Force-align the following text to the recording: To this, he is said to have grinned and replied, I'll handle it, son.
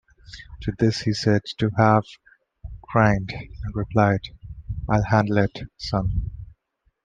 To 0.61 0.71
this, 0.79 1.01
he 1.01 1.11
is 1.11 1.21
said 1.21 1.43
to 1.59 1.69
have 1.77 2.01
grinned 2.91 3.29
and 3.33 3.75
replied, 3.75 4.21
I'll 4.89 5.03
handle 5.03 5.37
it, 5.37 5.59
son. 5.77 6.31